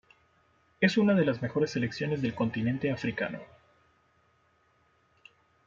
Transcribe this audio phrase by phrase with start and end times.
[0.79, 3.39] Es una de las mejores selecciones del continente Africano.